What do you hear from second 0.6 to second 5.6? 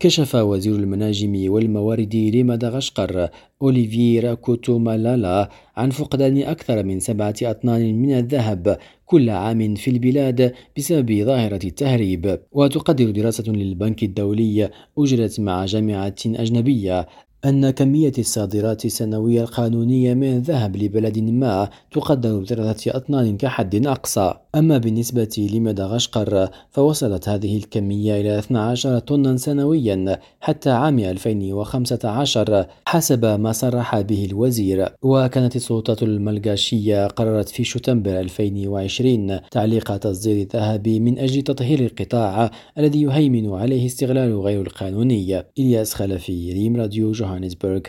المناجم والموارد لمدغشقر أوليفيرا كوتومالالا